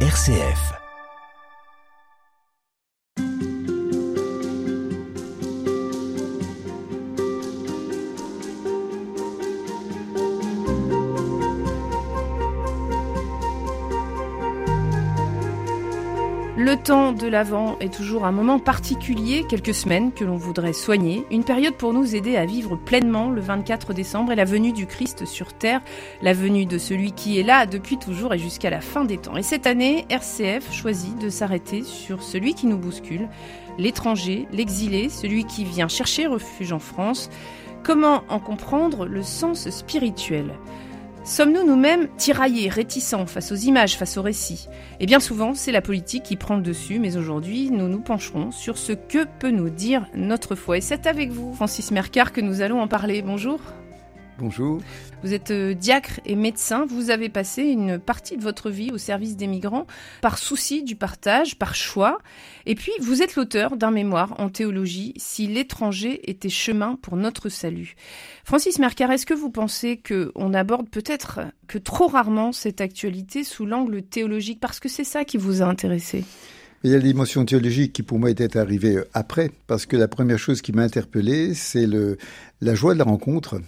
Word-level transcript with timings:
RCF. 0.00 0.85
Temps 16.86 17.10
de 17.10 17.26
l'Avent 17.26 17.76
est 17.80 17.92
toujours 17.92 18.26
un 18.26 18.30
moment 18.30 18.60
particulier, 18.60 19.44
quelques 19.48 19.74
semaines 19.74 20.12
que 20.12 20.22
l'on 20.22 20.36
voudrait 20.36 20.72
soigner, 20.72 21.26
une 21.32 21.42
période 21.42 21.74
pour 21.74 21.92
nous 21.92 22.14
aider 22.14 22.36
à 22.36 22.46
vivre 22.46 22.76
pleinement 22.76 23.28
le 23.28 23.40
24 23.40 23.92
décembre 23.92 24.30
et 24.30 24.36
la 24.36 24.44
venue 24.44 24.70
du 24.70 24.86
Christ 24.86 25.24
sur 25.24 25.52
terre, 25.52 25.80
la 26.22 26.32
venue 26.32 26.64
de 26.64 26.78
celui 26.78 27.10
qui 27.10 27.40
est 27.40 27.42
là 27.42 27.66
depuis 27.66 27.98
toujours 27.98 28.34
et 28.34 28.38
jusqu'à 28.38 28.70
la 28.70 28.80
fin 28.80 29.04
des 29.04 29.18
temps. 29.18 29.36
Et 29.36 29.42
cette 29.42 29.66
année, 29.66 30.06
RCF 30.10 30.72
choisit 30.72 31.18
de 31.18 31.28
s'arrêter 31.28 31.82
sur 31.82 32.22
celui 32.22 32.54
qui 32.54 32.68
nous 32.68 32.78
bouscule, 32.78 33.28
l'étranger, 33.78 34.46
l'exilé, 34.52 35.08
celui 35.08 35.44
qui 35.44 35.64
vient 35.64 35.88
chercher 35.88 36.28
refuge 36.28 36.72
en 36.72 36.78
France. 36.78 37.30
Comment 37.82 38.22
en 38.28 38.38
comprendre 38.38 39.06
le 39.06 39.24
sens 39.24 39.68
spirituel? 39.70 40.52
Sommes-nous 41.26 41.66
nous-mêmes 41.66 42.06
tiraillés, 42.16 42.68
réticents 42.68 43.26
face 43.26 43.50
aux 43.50 43.56
images, 43.56 43.98
face 43.98 44.16
aux 44.16 44.22
récits? 44.22 44.68
Et 45.00 45.06
bien 45.06 45.18
souvent, 45.18 45.54
c'est 45.54 45.72
la 45.72 45.82
politique 45.82 46.22
qui 46.22 46.36
prend 46.36 46.54
le 46.54 46.62
dessus, 46.62 47.00
mais 47.00 47.16
aujourd'hui, 47.16 47.68
nous 47.72 47.88
nous 47.88 47.98
pencherons 47.98 48.52
sur 48.52 48.78
ce 48.78 48.92
que 48.92 49.26
peut 49.40 49.50
nous 49.50 49.68
dire 49.68 50.06
notre 50.14 50.54
foi. 50.54 50.78
Et 50.78 50.80
c'est 50.80 51.08
avec 51.08 51.30
vous, 51.30 51.52
Francis 51.52 51.90
Mercard, 51.90 52.32
que 52.32 52.40
nous 52.40 52.60
allons 52.60 52.80
en 52.80 52.86
parler. 52.86 53.22
Bonjour. 53.22 53.58
Bonjour. 54.38 54.82
Vous 55.22 55.32
êtes 55.32 55.50
euh, 55.50 55.72
diacre 55.72 56.20
et 56.26 56.36
médecin. 56.36 56.84
Vous 56.84 57.08
avez 57.08 57.30
passé 57.30 57.62
une 57.62 57.98
partie 57.98 58.36
de 58.36 58.42
votre 58.42 58.68
vie 58.68 58.90
au 58.92 58.98
service 58.98 59.34
des 59.34 59.46
migrants 59.46 59.86
par 60.20 60.36
souci 60.36 60.82
du 60.82 60.94
partage, 60.94 61.58
par 61.58 61.74
choix. 61.74 62.18
Et 62.66 62.74
puis, 62.74 62.92
vous 63.00 63.22
êtes 63.22 63.34
l'auteur 63.34 63.78
d'un 63.78 63.90
mémoire 63.90 64.38
en 64.38 64.50
théologie, 64.50 65.14
Si 65.16 65.46
l'étranger 65.46 66.30
était 66.30 66.50
chemin 66.50 66.98
pour 67.00 67.16
notre 67.16 67.48
salut. 67.48 67.94
Francis 68.44 68.78
Mercard, 68.78 69.10
est-ce 69.10 69.24
que 69.24 69.32
vous 69.32 69.50
pensez 69.50 70.02
qu'on 70.06 70.52
aborde 70.52 70.90
peut-être 70.90 71.40
que 71.66 71.78
trop 71.78 72.06
rarement 72.06 72.52
cette 72.52 72.82
actualité 72.82 73.42
sous 73.42 73.64
l'angle 73.64 74.02
théologique? 74.02 74.60
Parce 74.60 74.80
que 74.80 74.90
c'est 74.90 75.04
ça 75.04 75.24
qui 75.24 75.38
vous 75.38 75.62
a 75.62 75.66
intéressé 75.66 76.24
il 76.84 76.90
y 76.90 76.94
a 76.94 76.98
l'émotion 76.98 77.44
théologique 77.44 77.94
qui 77.94 78.02
pour 78.04 78.20
moi 78.20 78.30
était 78.30 78.56
arrivée 78.56 78.98
après, 79.12 79.50
parce 79.66 79.86
que 79.86 79.96
la 79.96 80.06
première 80.06 80.38
chose 80.38 80.62
qui 80.62 80.72
m'a 80.72 80.82
interpellé, 80.82 81.52
c'est 81.54 81.88
la 82.60 82.74
joie 82.76 82.94
de 82.94 82.98
la 82.98 83.04
rencontre 83.04 83.60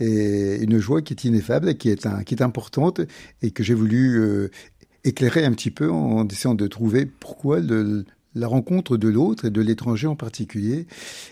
et 0.00 0.62
une 0.62 0.78
joie 0.78 1.02
qui 1.02 1.12
est 1.12 1.24
ineffable, 1.24 1.74
qui 1.76 1.90
est, 1.90 2.06
qui 2.24 2.34
est 2.34 2.42
importante 2.42 3.00
et 3.42 3.50
que 3.50 3.62
j'ai 3.62 3.74
voulu 3.74 4.20
euh, 4.20 4.50
éclairer 5.04 5.44
un 5.44 5.52
petit 5.52 5.70
peu 5.70 5.90
en 5.90 6.26
essayant 6.26 6.54
de 6.54 6.66
trouver 6.66 7.06
pourquoi 7.06 7.60
la 8.34 8.46
rencontre 8.46 8.96
de 8.96 9.08
l'autre 9.08 9.44
et 9.44 9.50
de 9.50 9.60
l'étranger 9.60 10.06
en 10.06 10.16
particulier, 10.16 10.86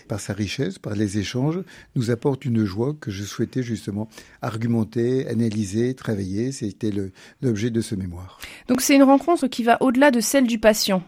par 0.07 0.19
sa 0.19 0.33
richesse, 0.33 0.77
par 0.77 0.93
les 0.93 1.17
échanges, 1.17 1.59
nous 1.95 2.11
apporte 2.11 2.45
une 2.45 2.63
joie 2.63 2.95
que 2.99 3.11
je 3.11 3.23
souhaitais 3.23 3.63
justement 3.63 4.07
argumenter, 4.41 5.27
analyser, 5.27 5.93
travailler. 5.95 6.51
C'était 6.51 6.91
l'objet 7.41 7.69
de 7.71 7.81
ce 7.81 7.95
mémoire. 7.95 8.39
Donc 8.67 8.81
c'est 8.81 8.95
une 8.95 9.03
rencontre 9.03 9.47
qui 9.47 9.63
va 9.63 9.81
au-delà 9.81 10.11
de 10.11 10.19
celle 10.19 10.47
du 10.47 10.59
patient. 10.59 11.03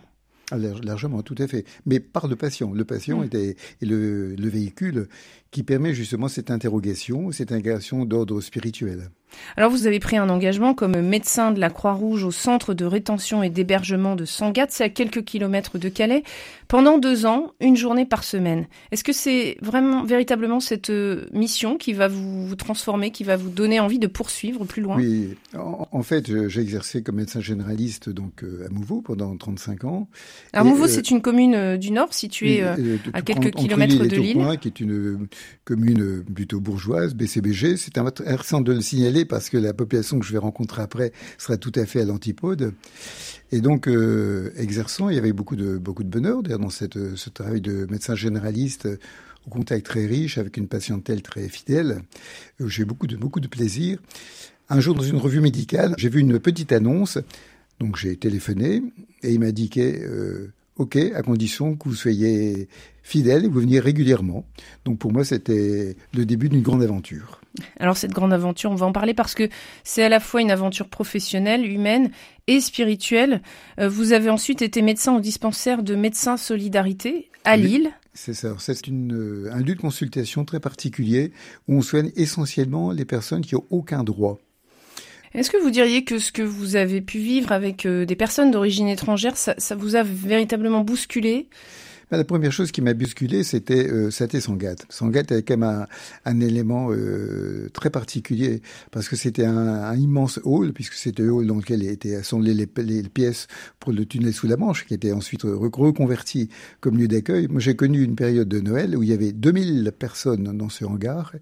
Ah, 0.54 0.58
largement, 0.84 1.24
tout 1.24 1.36
à 1.40 1.48
fait. 1.48 1.66
Mais 1.88 2.00
par 2.00 2.28
le 2.28 2.36
patient. 2.36 2.72
Le 2.74 2.86
patient 2.86 3.22
mm. 3.22 3.30
est, 3.34 3.58
le, 3.82 4.36
le 4.36 4.50
véhicule 4.50 5.08
qui 5.50 5.64
permet 5.64 5.96
justement 5.96 6.28
cette 6.28 6.52
interrogation, 6.52 7.32
cette 7.32 7.52
interrogation 7.52 8.06
d'ordre 8.06 8.40
spirituel. 8.40 9.10
Alors 9.58 9.72
vous 9.72 9.88
avez 9.88 10.00
pris 10.00 10.18
un 10.18 10.30
engagement 10.30 10.74
comme 10.74 11.00
médecin 11.02 11.52
de 11.52 11.60
la 11.60 11.70
Croix-Rouge 11.70 12.24
au 12.24 12.32
centre 12.32 12.74
de 12.74 12.86
rétention 12.86 13.44
et 13.44 13.50
d'hébergement 13.50 14.16
de 14.16 14.26
Sangatte, 14.26 14.72
c'est 14.72 14.84
à 14.84 14.90
quelques 14.90 15.24
kilomètres 15.24 15.78
de 15.78 15.90
Calais, 15.90 16.24
pendant 16.68 16.98
deux 16.98 17.26
ans, 17.26 17.52
une 17.60 17.76
journée 17.76 18.06
par 18.06 18.24
semaine. 18.24 18.66
Est-ce 18.92 19.04
que 19.04 19.14
c'est 19.14 19.58
vraiment 19.62 20.04
véritablement 20.04 20.60
cette 20.60 20.90
euh, 20.90 21.26
mission 21.32 21.78
qui 21.78 21.94
va 21.94 22.08
vous 22.08 22.56
transformer, 22.56 23.12
qui 23.12 23.24
va 23.24 23.36
vous 23.36 23.50
donner 23.50 23.80
envie 23.80 24.00
de 24.00 24.08
poursuivre 24.08 24.66
plus 24.66 24.82
loin? 24.82 24.98
Oui, 24.98 25.36
en, 25.54 26.02
fait, 26.04 26.48
j'ai 26.50 26.62
exercé 26.62 27.04
comme 27.04 27.18
médecin 27.18 27.42
généraliste 27.42 28.10
donc 28.10 28.44
euh, 28.44 28.66
à 28.66 28.70
Mouveau 28.70 29.02
pendant 29.02 29.36
35 29.38 29.84
ans. 29.84 30.08
Alors 30.52 30.66
Mouveau, 30.66 30.86
euh, 30.86 30.88
c'est 30.88 31.12
une 31.12 31.22
commune 31.22 31.78
du 31.78 31.92
Nord 31.92 32.14
située 32.14 32.64
à 32.64 33.22
quelques 33.22 33.52
kilomètres 33.52 34.06
de 34.06 34.18
Lille. 34.18 34.58
qui 34.60 34.68
est 34.68 34.80
une 34.80 35.28
commune 35.66 36.24
plutôt 36.24 36.60
bourgeoise, 36.60 37.14
BCBG. 37.14 37.78
C'est 37.78 37.98
intéressant 37.98 38.62
de 38.62 38.74
le 38.74 38.82
signaler 38.82 39.23
parce 39.26 39.50
que 39.50 39.58
la 39.58 39.74
population 39.74 40.20
que 40.20 40.26
je 40.26 40.32
vais 40.32 40.40
rencontrer 40.40 40.82
après 40.82 41.12
sera 41.38 41.58
tout 41.58 41.72
à 41.76 41.86
fait 41.86 42.02
à 42.02 42.06
l'antipode. 42.06 42.74
Et 43.52 43.62
donc, 43.62 43.88
euh, 43.88 44.52
exerçant, 44.58 45.10
il 45.10 45.16
y 45.16 45.20
avait 45.20 45.34
beaucoup 45.34 45.56
de, 45.56 45.78
beaucoup 45.78 46.04
de 46.04 46.10
bonheur 46.10 46.44
dans 46.44 46.70
cette, 46.70 47.16
ce 47.16 47.30
travail 47.30 47.62
de 47.62 47.86
médecin 47.90 48.16
généraliste 48.16 48.88
au 49.46 49.50
contact 49.50 49.86
très 49.86 50.06
riche 50.06 50.38
avec 50.38 50.58
une 50.58 50.68
patientèle 50.68 51.22
très 51.22 51.48
fidèle. 51.50 52.02
J'ai 52.60 52.86
beaucoup 52.86 53.08
de, 53.08 53.16
beaucoup 53.16 53.40
de 53.40 53.48
plaisir. 53.48 54.00
Un 54.70 54.80
jour, 54.80 54.96
dans 54.96 55.04
une 55.04 55.18
revue 55.18 55.42
médicale, 55.42 55.94
j'ai 55.98 56.10
vu 56.10 56.22
une 56.22 56.40
petite 56.40 56.72
annonce. 56.72 57.18
Donc, 57.80 57.98
j'ai 57.98 58.16
téléphoné 58.16 58.82
et 59.24 59.34
il 59.34 59.40
m'a 59.40 59.48
euh, 59.48 60.48
OK, 60.78 60.96
à 60.96 61.22
condition 61.22 61.76
que 61.76 61.88
vous 61.88 61.96
soyez 61.96 62.68
fidèle 63.04 63.46
et 63.46 63.48
que 63.48 63.54
vous 63.54 63.60
veniez 63.60 63.80
régulièrement. 63.80 64.46
Donc, 64.86 64.98
pour 64.98 65.12
moi, 65.12 65.24
c'était 65.24 65.96
le 66.14 66.26
début 66.26 66.50
d'une 66.50 66.62
grande 66.62 66.82
aventure. 66.82 67.40
Alors 67.80 67.98
cette 67.98 68.12
grande 68.12 68.34
aventure, 68.34 68.72
on 68.72 68.76
va 68.76 68.88
en 68.88 68.92
parler 68.92 69.14
parce 69.14 69.36
que 69.36 69.48
c'est 69.84 70.04
à 70.04 70.10
la 70.10 70.20
fois 70.20 70.42
une 70.42 70.52
aventure 70.52 70.88
professionnelle, 70.88 71.66
humaine 71.66 72.10
et 72.48 72.60
spirituelle. 72.60 73.42
Euh, 73.80 73.88
vous 73.88 74.12
avez 74.12 74.30
ensuite 74.30 74.62
été 74.62 74.82
médecin 74.82 75.16
au 75.16 75.20
dispensaire 75.20 75.84
de 75.84 75.96
Médecins 75.96 76.38
Solidarité 76.38 77.30
à 77.46 77.58
Lille. 77.58 77.92
C'est 78.14 78.34
ça. 78.34 78.56
C'est 78.60 78.88
euh, 78.90 79.50
un 79.52 79.60
lieu 79.60 79.76
de 79.76 79.82
consultation 79.82 80.46
très 80.46 80.60
particulier 80.60 81.32
où 81.68 81.76
on 81.76 81.82
soigne 81.82 82.12
essentiellement 82.16 82.92
les 82.92 83.06
personnes 83.06 83.42
qui 83.42 83.56
n'ont 83.56 83.66
aucun 83.70 84.04
droit. 84.04 84.40
Est-ce 85.34 85.50
que 85.50 85.58
vous 85.58 85.72
diriez 85.72 86.04
que 86.04 86.20
ce 86.20 86.32
que 86.32 86.44
vous 86.44 86.76
avez 86.76 87.02
pu 87.02 87.18
vivre 87.18 87.52
avec 87.52 87.86
euh, 87.86 88.06
des 88.06 88.16
personnes 88.16 88.52
d'origine 88.52 88.88
étrangère, 88.88 89.36
ça, 89.36 89.56
ça 89.58 89.76
vous 89.76 89.96
a 89.96 90.04
véritablement 90.04 90.82
bousculé? 90.82 91.48
Bah, 92.12 92.18
la 92.18 92.24
première 92.24 92.52
chose 92.52 92.72
qui 92.72 92.82
m'a 92.82 92.94
bousculé, 92.94 93.44
c'était 93.44 93.90
euh, 93.90 94.12
c'était 94.12 94.42
Sangatte. 94.42 94.86
Sangatte 94.90 95.32
avait 95.32 95.44
quand 95.44 95.58
même 95.58 95.86
un, 96.26 96.40
élément 96.40 96.90
euh, 96.92 97.70
très 97.74 97.90
particulier 97.90 98.62
parce 98.92 99.08
que 99.08 99.16
c'était 99.16 99.46
un, 99.46 99.96
immense 99.96 100.40
hall, 100.44 100.74
puisque 100.74 100.94
c'était 100.94 101.24
le 101.24 101.32
hall 101.32 101.48
dans 101.48 101.56
lequel 101.56 101.84
étaient 101.84 102.16
assemblées 102.16 102.54
les, 102.54 102.68
pièces 103.04 103.48
pour 103.80 103.92
le 103.92 104.06
tunnel 104.06 104.34
sous 104.34 104.48
la 104.48 104.58
Manche, 104.58 104.86
qui 104.86 104.94
était 104.94 105.12
ensuite 105.12 105.44
reconverti 105.44 106.50
comme 106.80 106.98
lieu 106.98 107.08
d'accueil. 107.08 107.48
Moi, 107.48 107.60
j'ai 107.60 107.76
connu 107.76 108.04
une 108.04 108.16
période 108.16 108.48
de 108.48 108.60
Noël 108.60 108.98
où 108.98 109.04
il 109.04 109.10
y 109.10 109.14
avait 109.14 109.32
2000 109.32 109.92
personnes 109.98 110.58
dans 110.58 110.70
ce 110.70 110.86
hangar 110.86 111.34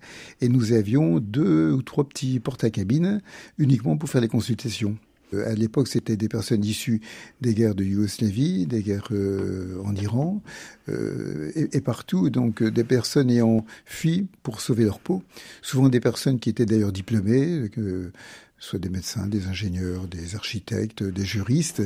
et 0.41 0.49
nous 0.49 0.73
avions 0.73 1.19
deux 1.19 1.71
ou 1.71 1.81
trois 1.81 2.07
petits 2.07 2.39
portes 2.39 2.63
à 2.63 2.69
cabine 2.69 3.21
uniquement 3.57 3.97
pour 3.97 4.09
faire 4.09 4.21
les 4.21 4.27
consultations. 4.27 4.97
Euh, 5.33 5.49
à 5.49 5.53
l'époque, 5.53 5.87
c'était 5.87 6.17
des 6.17 6.27
personnes 6.27 6.63
issues 6.63 7.01
des 7.41 7.53
guerres 7.53 7.75
de 7.75 7.83
Yougoslavie, 7.83 8.65
des 8.65 8.81
guerres 8.81 9.09
euh, 9.11 9.81
en 9.83 9.95
Iran, 9.95 10.41
euh, 10.89 11.51
et, 11.55 11.81
partout, 11.81 12.29
donc 12.29 12.63
des 12.63 12.83
personnes 12.83 13.29
ayant 13.29 13.65
fui 13.85 14.27
pour 14.43 14.61
sauver 14.61 14.85
leur 14.85 14.99
peau. 14.99 15.23
Souvent 15.61 15.89
des 15.89 15.99
personnes 15.99 16.39
qui 16.39 16.49
étaient 16.49 16.65
d'ailleurs 16.65 16.91
diplômées, 16.91 17.69
soit 18.61 18.79
des 18.79 18.89
médecins, 18.89 19.27
des 19.27 19.47
ingénieurs, 19.47 20.07
des 20.07 20.35
architectes, 20.35 21.03
des 21.03 21.25
juristes, 21.25 21.81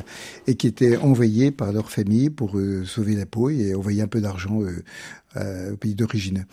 et 0.45 0.55
qui 0.55 0.67
étaient 0.67 0.97
envoyés 0.97 1.49
par 1.49 1.71
leur 1.71 1.89
famille 1.89 2.29
pour 2.29 2.59
sauver 2.85 3.15
la 3.15 3.25
peau 3.25 3.49
et 3.49 3.73
envoyer 3.73 4.01
un 4.01 4.07
peu 4.07 4.19
d'argent 4.19 4.59
au 5.35 5.77
pays 5.77 5.95
d'origine. 5.95 6.45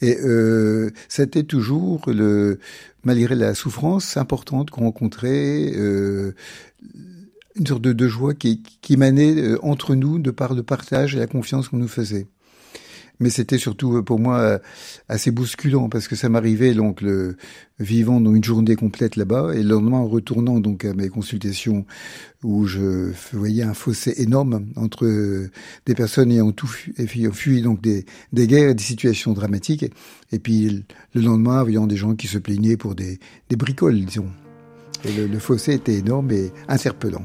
Et 0.00 0.18
euh, 0.20 0.90
c'était 1.08 1.44
toujours 1.44 2.02
le, 2.06 2.58
malgré 3.04 3.34
la 3.34 3.54
souffrance 3.54 4.16
importante 4.16 4.70
qu'on 4.70 4.82
rencontrait, 4.82 5.72
euh, 5.74 6.34
une 7.56 7.66
sorte 7.66 7.82
de, 7.82 7.92
de 7.92 8.08
joie 8.08 8.34
qui, 8.34 8.62
qui 8.82 8.94
émanait 8.94 9.36
euh, 9.36 9.58
entre 9.64 9.94
nous 9.94 10.18
de 10.18 10.30
par 10.30 10.54
le 10.54 10.62
partage 10.62 11.14
et 11.14 11.18
la 11.18 11.26
confiance 11.26 11.68
qu'on 11.68 11.78
nous 11.78 11.88
faisait 11.88 12.26
mais 13.20 13.30
c'était 13.30 13.58
surtout 13.58 13.96
euh, 13.96 14.02
pour 14.02 14.18
moi 14.18 14.38
euh, 14.38 14.58
assez 15.08 15.30
bousculant 15.30 15.88
parce 15.88 16.08
que 16.08 16.16
ça 16.16 16.28
m'arrivait 16.28 16.74
donc 16.74 17.00
le 17.00 17.36
vivant 17.78 18.20
dans 18.20 18.34
une 18.34 18.44
journée 18.44 18.76
complète 18.76 19.16
là-bas 19.16 19.54
et 19.54 19.62
le 19.62 19.70
lendemain 19.70 19.98
en 19.98 20.06
retournant 20.06 20.60
donc 20.60 20.84
à 20.84 20.94
mes 20.94 21.08
consultations 21.08 21.86
où 22.42 22.66
je 22.66 23.12
voyais 23.32 23.62
un 23.62 23.74
fossé 23.74 24.14
énorme 24.18 24.66
entre 24.76 25.06
euh, 25.06 25.50
des 25.86 25.94
personnes 25.94 26.30
ayant 26.32 26.52
tout 26.52 26.66
fui, 26.66 26.92
fui 27.32 27.62
donc 27.62 27.80
des, 27.80 28.04
guerres 28.32 28.70
et 28.70 28.74
des 28.74 28.82
situations 28.82 29.32
dramatiques 29.32 29.86
et 30.32 30.38
puis 30.38 30.84
le 31.14 31.20
lendemain 31.20 31.62
voyant 31.62 31.86
des 31.86 31.96
gens 31.96 32.14
qui 32.14 32.26
se 32.26 32.38
plaignaient 32.38 32.76
pour 32.76 32.94
des, 32.94 33.18
des 33.48 33.56
bricoles 33.56 34.04
disons 34.04 34.28
et 35.04 35.12
le, 35.12 35.26
le 35.26 35.38
fossé 35.38 35.74
était 35.74 35.94
énorme 35.94 36.30
et 36.30 36.50
interpellant. 36.66 37.24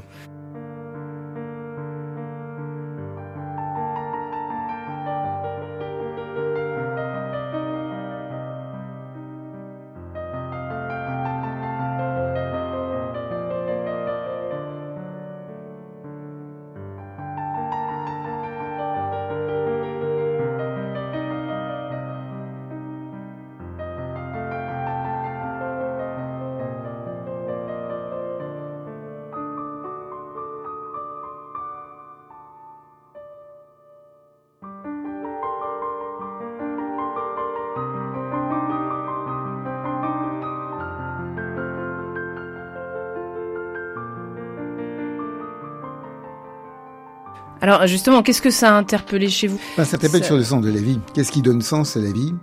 Alors 47.61 47.85
justement, 47.87 48.23
qu'est-ce 48.23 48.41
que 48.41 48.51
ça 48.51 48.75
a 48.75 48.77
interpellé 48.77 49.29
chez 49.29 49.47
vous 49.47 49.59
ben, 49.75 49.83
Ça 49.83 49.97
interpelle 49.97 50.23
sur 50.23 50.37
le 50.37 50.43
sens 50.43 50.63
de 50.63 50.71
la 50.71 50.79
vie. 50.79 50.97
Qu'est-ce 51.13 51.31
qui 51.31 51.41
donne 51.41 51.61
sens 51.61 51.97
à 51.97 51.99
la 51.99 52.11
vie? 52.11 52.33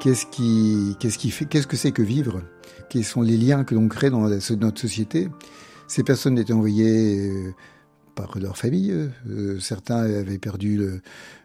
Qu'est-ce 0.00 0.26
qui, 0.26 0.96
qu'est-ce 0.98 1.18
qui 1.18 1.30
fait, 1.30 1.44
qu'est-ce 1.44 1.68
que 1.68 1.76
c'est 1.76 1.92
que 1.92 2.02
vivre? 2.02 2.42
Quels 2.90 3.04
sont 3.04 3.22
les 3.22 3.36
liens 3.36 3.62
que 3.62 3.74
l'on 3.76 3.86
crée 3.88 4.10
dans 4.10 4.28
notre 4.28 4.80
société? 4.80 5.28
Ces 5.86 6.02
personnes 6.02 6.36
étaient 6.36 6.52
envoyées 6.52 7.28
euh, 7.28 7.54
par 8.16 8.38
leur 8.40 8.58
famille. 8.58 8.90
Euh, 9.28 9.60
certains 9.60 9.98
avaient 9.98 10.38
perdu 10.38 10.76
le, 10.76 11.00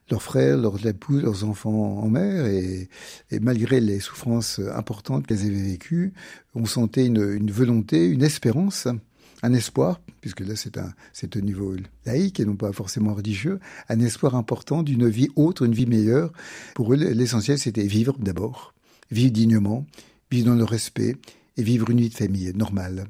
leurs 0.09 0.23
frères, 0.23 0.57
leurs 0.57 0.77
leurs 1.09 1.43
enfants 1.43 1.99
en 1.99 2.09
mer, 2.09 2.47
et, 2.47 2.89
et 3.29 3.39
malgré 3.39 3.79
les 3.79 3.99
souffrances 3.99 4.59
importantes 4.75 5.27
qu'elles 5.27 5.45
avaient 5.45 5.71
vécues, 5.71 6.13
on 6.55 6.65
sentait 6.65 7.05
une, 7.05 7.21
une 7.21 7.51
volonté, 7.51 8.07
une 8.07 8.23
espérance 8.23 8.87
un 9.43 9.53
espoir, 9.53 9.99
puisque 10.21 10.41
là 10.41 10.55
c'est 10.55 10.77
un 10.77 10.93
c'est 11.13 11.35
au 11.35 11.41
niveau 11.41 11.75
laïque 12.05 12.39
et 12.39 12.45
non 12.45 12.55
pas 12.55 12.71
forcément 12.71 13.13
religieux, 13.13 13.59
un 13.89 13.99
espoir 13.99 14.35
important 14.35 14.83
d'une 14.83 15.07
vie 15.07 15.29
autre, 15.35 15.65
une 15.65 15.73
vie 15.73 15.85
meilleure. 15.85 16.31
Pour 16.75 16.93
eux, 16.93 16.97
l'essentiel 16.97 17.57
c'était 17.57 17.85
vivre 17.85 18.15
d'abord, 18.19 18.73
vivre 19.11 19.31
dignement, 19.31 19.85
vivre 20.29 20.47
dans 20.47 20.55
le 20.55 20.63
respect 20.63 21.15
et 21.57 21.63
vivre 21.63 21.89
une 21.89 22.01
vie 22.01 22.09
de 22.09 22.15
famille 22.15 22.51
normale. 22.55 23.07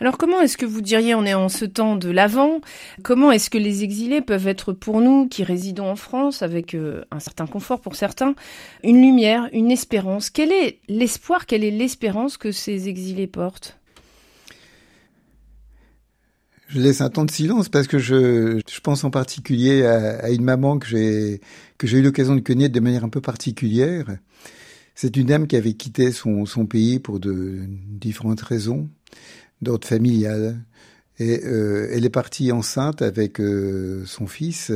Alors 0.00 0.18
comment 0.18 0.40
est-ce 0.40 0.56
que 0.56 0.66
vous 0.66 0.80
diriez, 0.80 1.14
on 1.14 1.24
est 1.24 1.34
en 1.34 1.48
ce 1.48 1.64
temps 1.64 1.96
de 1.96 2.10
l'avant, 2.10 2.60
comment 3.02 3.30
est-ce 3.30 3.50
que 3.50 3.58
les 3.58 3.84
exilés 3.84 4.20
peuvent 4.20 4.48
être 4.48 4.72
pour 4.72 5.00
nous 5.00 5.28
qui 5.28 5.44
résidons 5.44 5.88
en 5.88 5.96
France 5.96 6.42
avec 6.42 6.74
euh, 6.74 7.04
un 7.10 7.20
certain 7.20 7.46
confort 7.46 7.80
pour 7.80 7.96
certains, 7.96 8.34
une 8.82 9.00
lumière, 9.00 9.48
une 9.52 9.70
espérance? 9.70 10.30
Quel 10.30 10.52
est 10.52 10.80
l'espoir, 10.88 11.46
quelle 11.46 11.64
est 11.64 11.70
l'espérance 11.70 12.36
que 12.36 12.52
ces 12.52 12.88
exilés 12.88 13.26
portent? 13.26 13.77
Je 16.68 16.80
laisse 16.80 17.00
un 17.00 17.10
temps 17.10 17.24
de 17.24 17.30
silence 17.30 17.68
parce 17.68 17.86
que 17.86 17.98
je, 17.98 18.60
je 18.70 18.80
pense 18.80 19.02
en 19.04 19.10
particulier 19.10 19.84
à, 19.84 20.18
à 20.18 20.30
une 20.30 20.44
maman 20.44 20.78
que 20.78 20.86
j'ai 20.86 21.40
que 21.78 21.86
j'ai 21.86 21.98
eu 21.98 22.02
l'occasion 22.02 22.34
de 22.34 22.40
connaître 22.40 22.74
de 22.74 22.80
manière 22.80 23.04
un 23.04 23.08
peu 23.08 23.20
particulière. 23.20 24.18
C'est 24.94 25.16
une 25.16 25.26
dame 25.26 25.46
qui 25.46 25.56
avait 25.56 25.74
quitté 25.74 26.12
son, 26.12 26.44
son 26.44 26.66
pays 26.66 26.98
pour 26.98 27.20
de 27.20 27.60
différentes 27.68 28.40
raisons 28.40 28.88
d'ordre 29.62 29.86
familial. 29.86 30.58
Et 31.20 31.44
euh, 31.44 31.88
elle 31.92 32.04
est 32.04 32.10
partie 32.10 32.52
enceinte 32.52 33.02
avec 33.02 33.40
euh, 33.40 34.04
son 34.06 34.26
fils. 34.26 34.72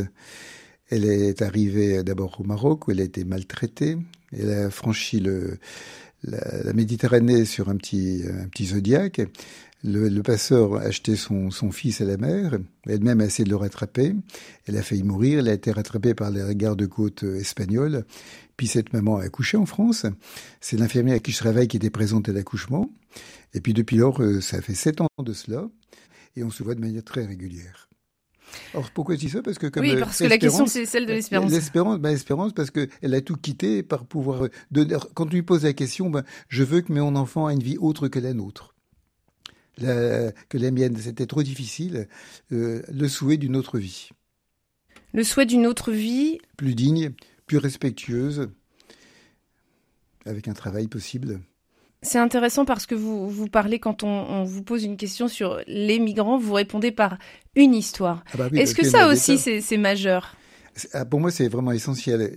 Elle 0.90 1.04
est 1.04 1.42
arrivée 1.42 2.02
d'abord 2.02 2.40
au 2.40 2.44
Maroc 2.44 2.86
où 2.86 2.92
elle 2.92 3.00
a 3.00 3.04
été 3.04 3.24
maltraitée. 3.24 3.96
Elle 4.32 4.52
a 4.52 4.70
franchi 4.70 5.20
le, 5.20 5.58
la, 6.24 6.62
la 6.64 6.72
Méditerranée 6.72 7.44
sur 7.44 7.68
un 7.68 7.76
petit, 7.76 8.22
un 8.28 8.48
petit 8.48 8.66
zodiaque. 8.66 9.22
Le, 9.84 10.08
le, 10.08 10.22
passeur 10.22 10.76
a 10.76 10.82
acheté 10.82 11.16
son, 11.16 11.50
son, 11.50 11.72
fils 11.72 12.00
à 12.00 12.04
la 12.04 12.16
mer. 12.16 12.58
Elle-même 12.86 13.20
a 13.20 13.24
essayé 13.24 13.44
de 13.44 13.50
le 13.50 13.56
rattraper. 13.56 14.14
Elle 14.66 14.76
a 14.76 14.82
failli 14.82 15.02
mourir. 15.02 15.40
Elle 15.40 15.48
a 15.48 15.54
été 15.54 15.72
rattrapée 15.72 16.14
par 16.14 16.30
les 16.30 16.54
gardes-côtes 16.54 17.24
espagnols. 17.24 18.04
Puis 18.56 18.68
cette 18.68 18.92
maman 18.92 19.16
a 19.16 19.24
accouché 19.24 19.56
en 19.56 19.66
France. 19.66 20.06
C'est 20.60 20.76
l'infirmière 20.76 21.20
qui 21.20 21.32
se 21.32 21.42
réveille 21.42 21.66
qui 21.66 21.78
était 21.78 21.90
présente 21.90 22.28
à 22.28 22.32
l'accouchement. 22.32 22.90
Et 23.54 23.60
puis 23.60 23.74
depuis 23.74 23.96
lors, 23.96 24.22
euh, 24.22 24.40
ça 24.40 24.62
fait 24.62 24.74
sept 24.74 25.00
ans 25.00 25.08
de 25.18 25.32
cela. 25.32 25.68
Et 26.36 26.44
on 26.44 26.50
se 26.50 26.62
voit 26.62 26.74
de 26.74 26.80
manière 26.80 27.04
très 27.04 27.24
régulière. 27.24 27.88
Alors 28.74 28.90
pourquoi 28.90 29.14
je 29.14 29.20
dis 29.20 29.30
ça? 29.30 29.42
Parce 29.42 29.58
que 29.58 29.66
comme 29.66 29.82
oui, 29.82 29.96
parce 29.98 30.18
que 30.18 30.24
la 30.24 30.38
question 30.38 30.66
c'est 30.66 30.86
celle 30.86 31.06
de 31.06 31.12
l'espérance. 31.12 31.50
L'espérance, 31.50 31.98
ben, 31.98 32.10
l'espérance 32.10 32.52
parce 32.52 32.70
que 32.70 32.88
elle 33.00 33.14
a 33.14 33.20
tout 33.20 33.36
quitté 33.36 33.82
par 33.82 34.04
pouvoir 34.04 34.48
donner. 34.70 34.96
Quand 35.14 35.26
tu 35.26 35.36
lui 35.36 35.42
poses 35.42 35.64
la 35.64 35.72
question, 35.72 36.10
ben, 36.10 36.22
je 36.48 36.62
veux 36.62 36.82
que 36.82 36.92
mon 36.92 37.16
enfant 37.16 37.48
ait 37.48 37.54
une 37.54 37.62
vie 37.62 37.78
autre 37.78 38.08
que 38.08 38.18
la 38.18 38.34
nôtre 38.34 38.71
que 39.78 40.58
la 40.58 40.70
mienne. 40.70 40.96
C'était 40.96 41.26
trop 41.26 41.42
difficile. 41.42 42.08
Euh, 42.52 42.82
le 42.92 43.08
souhait 43.08 43.36
d'une 43.36 43.56
autre 43.56 43.78
vie. 43.78 44.10
Le 45.12 45.24
souhait 45.24 45.46
d'une 45.46 45.66
autre 45.66 45.92
vie 45.92 46.38
Plus 46.56 46.74
digne, 46.74 47.12
plus 47.46 47.58
respectueuse, 47.58 48.48
avec 50.24 50.48
un 50.48 50.54
travail 50.54 50.88
possible. 50.88 51.40
C'est 52.00 52.18
intéressant 52.18 52.64
parce 52.64 52.86
que 52.86 52.94
vous, 52.94 53.28
vous 53.28 53.46
parlez, 53.46 53.78
quand 53.78 54.02
on, 54.02 54.08
on, 54.08 54.44
vous 54.44 54.62
pose 54.62 54.82
une 54.82 54.96
question 54.96 55.28
sur 55.28 55.60
les 55.68 56.00
migrants, 56.00 56.36
vous 56.36 56.54
répondez 56.54 56.90
par 56.90 57.16
une 57.54 57.74
histoire. 57.74 58.24
Ah 58.32 58.38
bah 58.38 58.48
oui, 58.50 58.58
Est-ce 58.58 58.74
que 58.74 58.84
ça 58.84 59.08
aussi, 59.08 59.38
c'est 59.38 59.76
majeur? 59.76 60.34
Pour 61.10 61.20
moi, 61.20 61.30
c'est 61.30 61.48
vraiment 61.48 61.72
essentiel. 61.72 62.32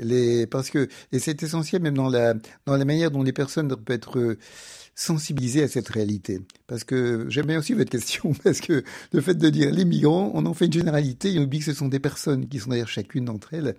Parce 0.49 0.69
que, 0.69 0.87
et 1.11 1.19
c'est 1.19 1.41
essentiel 1.43 1.81
même 1.81 1.95
dans 1.95 2.09
la, 2.09 2.33
dans 2.65 2.77
la 2.77 2.85
manière 2.85 3.11
dont 3.11 3.23
les 3.23 3.33
personnes 3.33 3.69
peuvent 3.69 3.95
être 3.95 4.37
sensibiliser 4.95 5.63
à 5.63 5.67
cette 5.67 5.89
réalité. 5.89 6.41
Parce 6.67 6.83
que 6.83 7.25
j'aime 7.29 7.47
bien 7.47 7.59
aussi 7.59 7.73
votre 7.73 7.91
question, 7.91 8.33
parce 8.43 8.61
que 8.61 8.83
le 9.11 9.21
fait 9.21 9.35
de 9.35 9.49
dire 9.49 9.71
les 9.71 9.85
migrants, 9.85 10.31
on 10.33 10.45
en 10.45 10.53
fait 10.53 10.65
une 10.65 10.73
généralité, 10.73 11.33
et 11.33 11.39
on 11.39 11.43
oublie 11.43 11.59
que 11.59 11.65
ce 11.65 11.73
sont 11.73 11.89
des 11.89 11.99
personnes 11.99 12.47
qui 12.47 12.59
sont 12.59 12.69
derrière 12.69 12.87
chacune 12.87 13.25
d'entre 13.25 13.53
elles. 13.53 13.75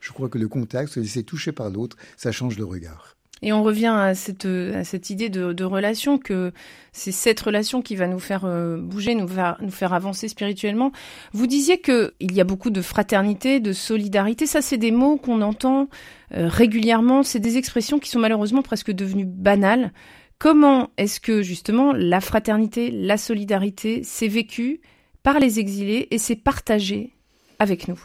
Je 0.00 0.12
crois 0.12 0.28
que 0.28 0.38
le 0.38 0.48
contact, 0.48 0.92
se 0.92 1.00
laisser 1.00 1.24
toucher 1.24 1.52
par 1.52 1.70
l'autre, 1.70 1.96
ça 2.16 2.32
change 2.32 2.58
le 2.58 2.64
regard. 2.64 3.16
Et 3.42 3.52
on 3.52 3.64
revient 3.64 3.92
à 3.94 4.14
cette, 4.14 4.46
cette 4.84 5.10
idée 5.10 5.28
de, 5.28 5.64
relation, 5.64 6.18
que 6.18 6.52
c'est 6.92 7.10
cette 7.10 7.40
relation 7.40 7.82
qui 7.82 7.96
va 7.96 8.06
nous 8.06 8.20
faire 8.20 8.44
euh, 8.44 8.78
bouger, 8.78 9.16
nous 9.16 9.26
faire, 9.26 9.92
avancer 9.92 10.28
spirituellement. 10.28 10.92
Vous 11.32 11.48
disiez 11.48 11.80
qu'il 11.80 12.12
y 12.20 12.40
a 12.40 12.44
beaucoup 12.44 12.70
de 12.70 12.80
fraternité, 12.80 13.58
de 13.58 13.72
solidarité. 13.72 14.46
Ça, 14.46 14.62
c'est 14.62 14.76
des 14.76 14.92
mots 14.92 15.16
qu'on 15.16 15.42
entend 15.42 15.88
euh, 16.34 16.46
régulièrement. 16.48 17.24
C'est 17.24 17.40
des 17.40 17.56
expressions 17.56 17.98
qui 17.98 18.10
sont 18.10 18.20
malheureusement 18.20 18.62
presque 18.62 18.92
devenues 18.92 19.26
banales. 19.26 19.92
Comment 20.38 20.90
est-ce 20.96 21.18
que 21.20 21.42
justement 21.42 21.92
la 21.92 22.20
fraternité, 22.20 22.90
la 22.90 23.16
solidarité 23.16 24.02
s'est 24.04 24.28
vécue 24.28 24.80
par 25.22 25.38
les 25.38 25.58
exilés 25.58 26.08
et 26.10 26.18
s'est 26.18 26.36
partagée 26.36 27.14
avec 27.58 27.88
nous? 27.88 28.00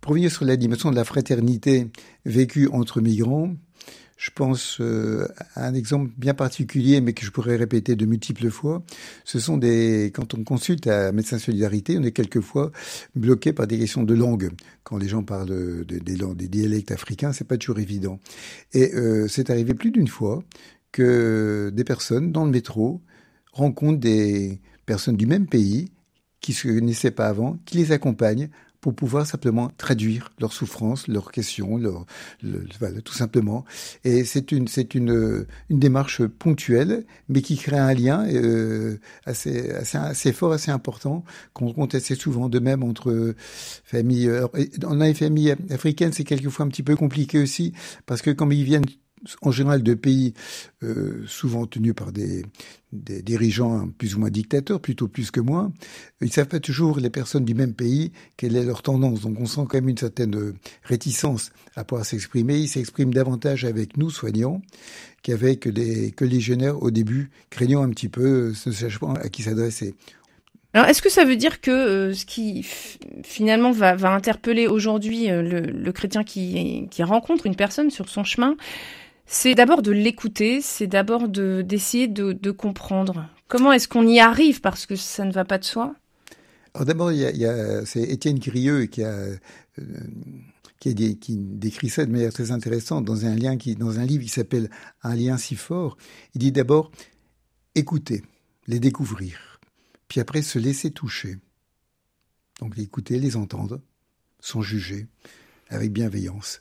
Pour 0.00 0.10
revenir 0.12 0.30
sur 0.30 0.44
la 0.44 0.56
dimension 0.56 0.90
de 0.90 0.96
la 0.96 1.04
fraternité 1.04 1.88
vécue 2.24 2.68
entre 2.68 3.00
migrants, 3.00 3.56
je 4.16 4.30
pense 4.30 4.78
euh, 4.80 5.28
à 5.54 5.66
un 5.66 5.74
exemple 5.74 6.10
bien 6.16 6.34
particulier, 6.34 7.00
mais 7.00 7.12
que 7.12 7.24
je 7.24 7.30
pourrais 7.30 7.56
répéter 7.56 7.96
de 7.96 8.06
multiples 8.06 8.50
fois. 8.50 8.82
Ce 9.24 9.38
sont 9.38 9.58
des, 9.58 10.10
quand 10.14 10.34
on 10.34 10.42
consulte 10.42 10.86
à 10.86 11.12
Médecins 11.12 11.38
Solidarité, 11.38 11.98
on 11.98 12.02
est 12.02 12.12
quelquefois 12.12 12.72
bloqué 13.14 13.52
par 13.52 13.66
des 13.66 13.78
questions 13.78 14.04
de 14.04 14.14
langue. 14.14 14.50
Quand 14.84 14.96
les 14.96 15.08
gens 15.08 15.22
parlent 15.22 15.48
de, 15.48 15.84
des, 15.84 16.00
des 16.00 16.48
dialectes 16.48 16.92
africains, 16.92 17.32
c'est 17.32 17.46
pas 17.46 17.58
toujours 17.58 17.78
évident. 17.78 18.18
Et 18.72 18.94
euh, 18.94 19.28
c'est 19.28 19.50
arrivé 19.50 19.74
plus 19.74 19.90
d'une 19.90 20.08
fois 20.08 20.42
que 20.92 21.70
des 21.74 21.84
personnes 21.84 22.32
dans 22.32 22.46
le 22.46 22.50
métro 22.50 23.02
rencontrent 23.52 24.00
des 24.00 24.60
personnes 24.86 25.16
du 25.16 25.26
même 25.26 25.46
pays 25.46 25.90
qui 26.40 26.52
se 26.52 26.68
connaissaient 26.68 27.10
pas 27.10 27.26
avant, 27.26 27.58
qui 27.66 27.76
les 27.76 27.92
accompagnent 27.92 28.48
pour 28.86 28.94
pouvoir 28.94 29.26
simplement 29.26 29.72
traduire 29.78 30.30
leurs 30.38 30.52
souffrances, 30.52 31.08
leurs 31.08 31.32
questions, 31.32 31.76
leur, 31.76 32.06
voilà, 32.78 33.00
tout 33.00 33.14
simplement. 33.14 33.64
Et 34.04 34.24
c'est 34.24 34.52
une, 34.52 34.68
c'est 34.68 34.94
une, 34.94 35.44
une 35.70 35.80
démarche 35.80 36.24
ponctuelle, 36.24 37.04
mais 37.28 37.42
qui 37.42 37.56
crée 37.56 37.78
un 37.78 37.92
lien 37.92 38.24
euh, 38.28 38.98
assez, 39.24 39.72
assez, 39.72 39.98
assez 39.98 40.32
fort, 40.32 40.52
assez 40.52 40.70
important, 40.70 41.24
qu'on 41.52 41.72
compte 41.72 41.96
assez 41.96 42.14
souvent. 42.14 42.48
De 42.48 42.60
même 42.60 42.84
entre 42.84 43.34
familles, 43.82 44.28
alors, 44.28 44.52
on 44.84 45.00
a 45.00 45.08
les 45.08 45.14
familles 45.14 45.56
africaines, 45.70 46.12
c'est 46.12 46.22
quelquefois 46.22 46.64
un 46.64 46.68
petit 46.68 46.84
peu 46.84 46.94
compliqué 46.94 47.40
aussi, 47.40 47.72
parce 48.06 48.22
que 48.22 48.30
comme 48.30 48.52
ils 48.52 48.62
viennent 48.62 48.86
en 49.42 49.50
général 49.50 49.82
de 49.82 49.94
pays 49.94 50.34
euh, 50.82 51.24
souvent 51.26 51.66
tenus 51.66 51.94
par 51.94 52.12
des, 52.12 52.44
dirigeants 52.92 53.88
plus 53.98 54.14
ou 54.14 54.20
moins 54.20 54.30
dictateurs, 54.30 54.80
plutôt 54.80 55.08
plus 55.08 55.30
que 55.30 55.40
moins, 55.40 55.72
ils 56.22 56.32
savent 56.32 56.48
pas 56.48 56.60
toujours 56.60 56.98
les 56.98 57.10
personnes 57.10 57.44
du 57.44 57.54
même 57.54 57.74
pays 57.74 58.12
quelle 58.36 58.56
est 58.56 58.64
leur 58.64 58.82
tendance. 58.82 59.20
Donc 59.20 59.38
on 59.40 59.46
sent 59.46 59.62
quand 59.68 59.74
même 59.74 59.88
une 59.88 59.98
certaine 59.98 60.54
réticence 60.82 61.50
à 61.74 61.84
pouvoir 61.84 62.06
s'exprimer. 62.06 62.58
Ils 62.58 62.68
s'expriment 62.68 63.12
davantage 63.12 63.64
avec 63.64 63.96
nous 63.96 64.10
soignants 64.10 64.62
qu'avec 65.22 65.66
les 65.66 66.12
que 66.12 66.24
légionnaires 66.24 66.82
au 66.82 66.90
début, 66.90 67.30
craignant 67.50 67.82
un 67.82 67.90
petit 67.90 68.08
peu, 68.08 68.54
ne 68.66 68.72
sachant 68.72 69.14
pas 69.14 69.20
à 69.20 69.28
qui 69.28 69.42
s'adresser. 69.42 69.94
Alors, 70.76 70.90
est-ce 70.90 71.00
que 71.00 71.08
ça 71.08 71.24
veut 71.24 71.36
dire 71.36 71.62
que 71.62 71.70
euh, 71.70 72.12
ce 72.12 72.26
qui 72.26 72.62
finalement 73.24 73.70
va, 73.70 73.96
interpeller 74.12 74.66
aujourd'hui 74.66 75.30
euh, 75.30 75.40
le, 75.40 75.92
chrétien 75.92 76.22
qui 76.22 77.02
rencontre 77.02 77.46
une 77.46 77.56
personne 77.56 77.90
sur 77.90 78.10
son 78.10 78.24
chemin, 78.24 78.56
c'est 79.26 79.54
d'abord 79.54 79.82
de 79.82 79.92
l'écouter, 79.92 80.60
c'est 80.60 80.86
d'abord 80.86 81.28
de, 81.28 81.62
d'essayer 81.62 82.08
de, 82.08 82.32
de 82.32 82.50
comprendre. 82.50 83.28
Comment 83.48 83.72
est-ce 83.72 83.88
qu'on 83.88 84.06
y 84.06 84.20
arrive 84.20 84.60
parce 84.60 84.86
que 84.86 84.96
ça 84.96 85.24
ne 85.24 85.32
va 85.32 85.44
pas 85.44 85.58
de 85.58 85.64
soi? 85.64 85.94
Alors 86.74 86.86
d'abord, 86.86 87.12
il 87.12 87.18
y 87.18 87.46
a, 87.46 87.86
c'est 87.86 88.02
Étienne 88.02 88.38
Grieux 88.38 88.86
qui 88.86 89.02
a 89.02 89.08
euh, 89.78 90.00
qui, 90.78 90.94
décrit 90.94 91.88
ça 91.88 92.04
de 92.04 92.12
manière 92.12 92.32
très 92.32 92.50
intéressante 92.50 93.04
dans 93.04 93.24
un 93.24 93.34
lien 93.34 93.56
qui 93.56 93.74
dans 93.74 93.98
un 93.98 94.04
livre 94.04 94.22
qui 94.22 94.28
s'appelle 94.28 94.70
Un 95.02 95.16
lien 95.16 95.36
si 95.38 95.56
fort. 95.56 95.96
Il 96.34 96.40
dit 96.40 96.52
d'abord 96.52 96.90
écouter, 97.74 98.22
les 98.66 98.78
découvrir, 98.78 99.60
puis 100.08 100.20
après 100.20 100.42
se 100.42 100.58
laisser 100.58 100.90
toucher. 100.90 101.38
Donc 102.60 102.78
écouter, 102.78 103.18
les 103.18 103.36
entendre, 103.36 103.80
sans 104.40 104.62
juger, 104.62 105.06
avec 105.68 105.92
bienveillance. 105.92 106.60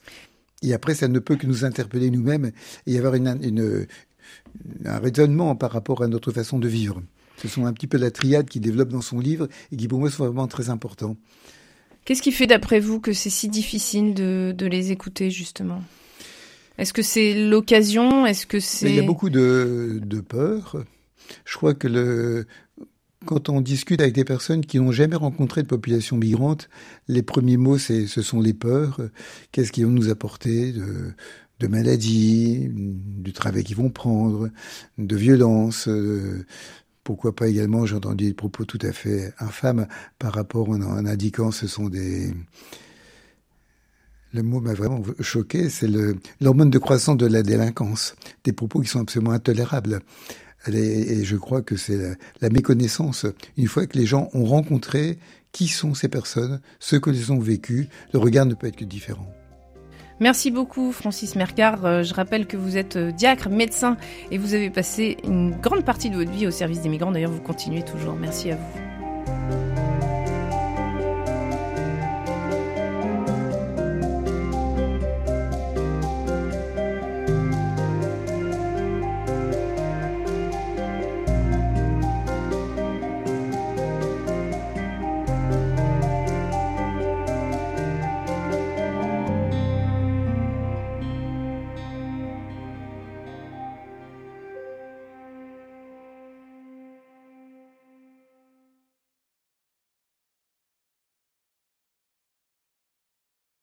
Et 0.66 0.74
après, 0.74 0.96
ça 0.96 1.08
ne 1.08 1.20
peut 1.20 1.36
que 1.36 1.46
nous 1.46 1.64
interpeller 1.64 2.10
nous-mêmes 2.10 2.52
et 2.88 2.94
y 2.94 2.98
avoir 2.98 3.14
une, 3.16 3.28
une, 3.44 3.86
un 4.86 5.00
raisonnement 5.00 5.56
par 5.56 5.72
rapport 5.72 6.02
à 6.02 6.08
notre 6.08 6.32
façon 6.32 6.60
de 6.60 6.68
vivre. 6.68 7.02
Ce 7.38 7.48
sont 7.48 7.66
un 7.66 7.74
petit 7.74 7.88
peu 7.88 7.98
la 7.98 8.12
triade 8.12 8.50
qu'il 8.50 8.62
développe 8.62 8.90
dans 8.90 9.02
son 9.02 9.20
livre 9.20 9.48
et 9.72 9.78
qui 9.78 9.88
pour 9.88 10.00
moi 10.00 10.10
sont 10.10 10.26
vraiment 10.26 10.48
très 10.48 10.70
importants. 10.70 11.18
Qu'est-ce 12.06 12.22
qui 12.22 12.32
fait 12.32 12.48
d'après 12.48 12.80
vous 12.80 13.00
que 13.00 13.14
c'est 13.14 13.30
si 13.30 13.48
difficile 13.48 14.14
de, 14.14 14.54
de 14.58 14.66
les 14.66 14.92
écouter 14.92 15.30
justement? 15.30 15.84
Est-ce 16.78 16.94
que 16.94 17.02
c'est 17.02 17.34
l'occasion? 17.34 18.26
Est-ce 18.26 18.46
que 18.46 18.60
c'est 18.60 18.90
Il 18.90 18.96
y 18.96 19.00
a 19.00 19.04
beaucoup 19.04 19.30
de, 19.30 20.00
de 20.04 20.20
peur. 20.20 20.84
Je 21.46 21.58
crois 21.58 21.74
que 21.74 21.88
le, 21.88 22.46
quand 23.26 23.50
on 23.50 23.62
discute 23.62 24.02
avec 24.02 24.14
des 24.14 24.24
personnes 24.24 24.66
qui 24.66 24.80
n'ont 24.80 24.92
jamais 24.92 25.16
rencontré 25.16 25.64
de 25.64 25.68
population 25.68 26.18
migrante, 26.18 26.70
les 27.08 27.24
premiers 27.24 27.58
mots, 27.58 27.78
c'est, 27.78 28.08
ce 28.08 28.22
sont 28.22 28.40
les 28.40 28.54
peurs. 28.54 29.02
Qu'est-ce 29.52 29.72
qu'ils 29.72 29.86
vont 29.86 29.92
nous 29.92 30.10
apporter 30.10 30.72
de, 30.72 31.68
maladies, 31.68 32.70
du 32.72 33.34
travail 33.34 33.64
qu'ils 33.64 33.78
vont 33.78 33.90
prendre, 33.90 34.50
de 34.98 35.16
violence. 35.16 35.90
pourquoi 37.04 37.36
pas 37.36 37.48
également, 37.48 37.86
j'ai 37.86 37.96
entendu 37.96 38.26
des 38.26 38.34
propos 38.34 38.66
tout 38.66 38.80
à 38.82 38.92
fait 38.92 39.34
infâmes 39.40 39.88
par 40.20 40.34
rapport 40.34 40.70
en, 40.70 40.82
en 40.82 41.06
indiquant 41.06 41.52
ce 41.52 41.68
sont 41.68 41.90
des... 41.90 42.34
Le 44.34 44.44
mot 44.44 44.60
m'a 44.60 44.74
vraiment 44.74 45.02
choqué, 45.22 45.70
c'est 45.70 45.88
l'hormone 46.42 46.70
de 46.70 46.78
croissance 46.78 47.16
de 47.16 47.26
la 47.26 47.42
délinquance. 47.42 48.16
Des 48.44 48.52
propos 48.52 48.82
qui 48.82 48.90
sont 48.90 49.00
absolument 49.00 49.32
intolérables. 49.32 50.02
Et 50.74 51.24
je 51.24 51.36
crois 51.36 51.62
que 51.62 51.76
c'est 51.76 51.98
la, 52.42 52.50
méconnaissance. 52.50 53.26
Une 53.58 53.68
fois 53.68 53.86
que 53.86 53.98
les 53.98 54.06
gens 54.06 54.30
ont 54.34 54.46
rencontré 54.46 55.18
qui 55.52 55.68
sont 55.68 55.94
ces 55.94 56.10
personnes, 56.10 56.60
ce 56.80 56.96
que 56.96 57.10
les 57.10 57.32
ont 57.32 57.40
vécu, 57.40 57.88
le 58.14 58.20
regard 58.20 58.46
ne 58.46 58.54
peut 58.54 58.68
être 58.68 58.76
que 58.76 58.86
différent. 58.86 59.28
Merci 60.20 60.50
beaucoup 60.50 60.92
Francis 60.92 61.36
Mercard. 61.36 61.86
Euh, 61.86 62.04
je 62.04 62.14
rappelle 62.14 62.48
que 62.48 62.56
vous 62.56 62.78
êtes 62.78 62.96
euh, 62.96 63.12
diacre, 63.12 63.50
médecin 63.50 63.98
et 64.32 64.38
vous 64.38 64.54
avez 64.54 64.70
passé 64.70 65.18
une 65.26 65.52
grande 65.52 65.84
partie 65.84 66.10
de 66.10 66.16
votre 66.16 66.32
vie 66.32 66.48
au 66.48 66.52
service 66.52 66.82
des 66.82 66.90
migrants. 66.90 67.12
D'ailleurs, 67.12 67.32
vous 67.32 67.42
continuez 67.42 67.84
toujours. 67.84 68.16
Merci 68.16 68.52
à 68.52 68.56
vous. 68.56 68.95